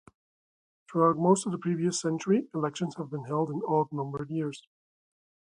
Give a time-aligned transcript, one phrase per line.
[0.89, 4.63] Throughout most of the previous century, elections have been held in odd-numbered years.